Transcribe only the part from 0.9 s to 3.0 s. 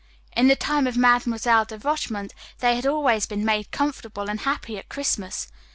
Mademoiselle de Rochemont they had